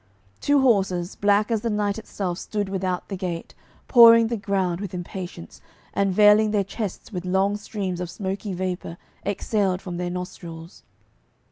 Two 0.39 0.61
horses 0.61 1.15
black 1.15 1.51
as 1.51 1.61
the 1.61 1.69
night 1.69 1.99
itself 1.99 2.39
stood 2.39 2.69
without 2.69 3.07
the 3.07 3.15
gate, 3.15 3.53
pawing 3.87 4.29
the 4.29 4.35
ground 4.35 4.81
with 4.81 4.95
impatience, 4.95 5.61
and 5.93 6.11
veiling 6.11 6.49
their 6.49 6.63
chests 6.63 7.11
with 7.11 7.23
long 7.23 7.55
streams 7.55 8.01
of 8.01 8.09
smoky 8.09 8.51
vapour 8.51 8.97
exhaled 9.27 9.79
from 9.79 9.97
their 9.97 10.09
nostrils. 10.09 10.81